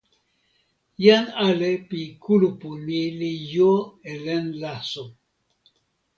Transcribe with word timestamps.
jan 1.03 1.25
ale 1.45 1.71
pi 1.89 2.01
kulupu 2.23 2.69
ni 2.85 2.99
li 3.19 3.31
jo 3.53 3.71
e 4.11 4.13
len 4.25 4.45
laso. 4.61 5.05